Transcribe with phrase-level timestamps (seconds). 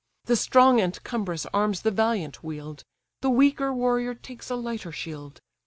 [0.25, 2.83] The strong and cumbrous arms the valiant wield,
[3.21, 5.41] The weaker warrior takes a lighter shield.